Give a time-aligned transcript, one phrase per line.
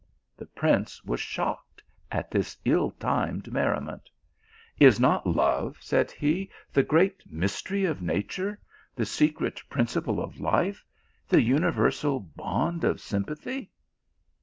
[0.35, 4.09] The prince was shocked at this ill timed merri ment
[4.79, 8.59] "Is not love," said he, "the great mystery of nature,
[8.95, 10.83] the secret principle of life,
[11.27, 13.69] the universal bond of sympathy